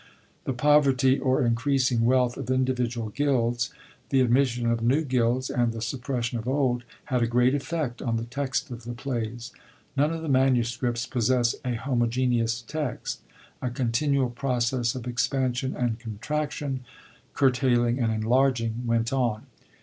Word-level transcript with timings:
^ 0.01 0.03
The 0.45 0.53
poverty 0.53 1.19
or 1.19 1.45
increasing 1.45 2.05
wealth 2.05 2.35
of 2.35 2.49
individual 2.49 3.09
gilds, 3.09 3.69
the 4.09 4.21
admission 4.21 4.65
of 4.65 4.81
new 4.81 5.03
gilds 5.05 5.51
and 5.51 5.71
the 5.71 5.79
suppression 5.79 6.39
of 6.39 6.47
old, 6.47 6.83
had 7.13 7.21
a 7.21 7.27
great 7.27 7.53
effect 7.53 8.01
on 8.01 8.17
the 8.17 8.23
text 8.23 8.71
of 8.71 8.83
the 8.83 8.93
plays. 8.93 9.51
None 9.95 10.11
of 10.11 10.23
the 10.23 10.27
MSS. 10.27 11.05
possess 11.05 11.53
a 11.63 11.75
homogeneous 11.75 12.63
text. 12.63 13.21
A 13.61 13.69
continual 13.69 14.31
process 14.31 14.95
of 14.95 15.05
expansion 15.05 15.75
and 15.75 15.99
contraction, 15.99 16.79
curtailing 17.35 17.99
and 17.99 18.11
enlarging, 18.11 18.81
went 18.87 19.13
on. 19.13 19.45